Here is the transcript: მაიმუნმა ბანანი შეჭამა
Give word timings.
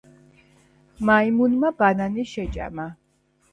მაიმუნმა 1.09 1.71
ბანანი 1.83 2.27
შეჭამა 2.35 2.91